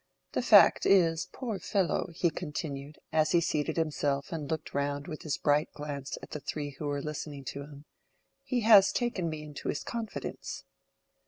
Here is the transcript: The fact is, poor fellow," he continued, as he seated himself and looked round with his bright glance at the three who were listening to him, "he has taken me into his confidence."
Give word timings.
The 0.31 0.41
fact 0.41 0.87
is, 0.87 1.27
poor 1.31 1.59
fellow," 1.59 2.09
he 2.15 2.31
continued, 2.31 2.97
as 3.13 3.33
he 3.33 3.39
seated 3.39 3.77
himself 3.77 4.31
and 4.31 4.49
looked 4.49 4.73
round 4.73 5.07
with 5.07 5.21
his 5.21 5.37
bright 5.37 5.71
glance 5.73 6.17
at 6.23 6.31
the 6.31 6.39
three 6.39 6.71
who 6.79 6.87
were 6.87 7.03
listening 7.03 7.45
to 7.53 7.61
him, 7.61 7.85
"he 8.43 8.61
has 8.61 8.91
taken 8.91 9.29
me 9.29 9.43
into 9.43 9.69
his 9.69 9.83
confidence." 9.83 10.63